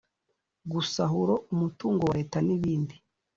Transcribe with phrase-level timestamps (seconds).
[0.71, 2.95] gusahura umutungo wa leta n’ibindi